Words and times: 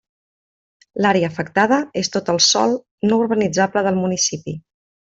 L'àrea 1.05 1.29
afectada 1.33 1.79
és 2.03 2.11
tot 2.17 2.33
el 2.35 2.41
sòl 2.49 2.75
no 3.11 3.23
urbanitzable 3.27 3.89
del 3.91 4.01
municipi. 4.05 4.61